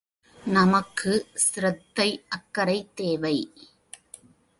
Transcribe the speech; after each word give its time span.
நமக்கு 0.47 1.11
சிரத்தை 1.35 2.07
அக்கறை 2.29 2.89
தேவை! 2.95 3.35